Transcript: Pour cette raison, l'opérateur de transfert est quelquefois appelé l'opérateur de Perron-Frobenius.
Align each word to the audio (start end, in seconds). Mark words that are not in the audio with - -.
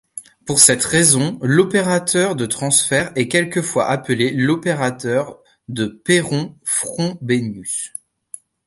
Pour 0.47 0.59
cette 0.61 0.83
raison, 0.83 1.37
l'opérateur 1.43 2.35
de 2.35 2.47
transfert 2.47 3.11
est 3.15 3.27
quelquefois 3.27 3.85
appelé 3.87 4.31
l'opérateur 4.31 5.37
de 5.67 5.85
Perron-Frobenius. 5.85 7.93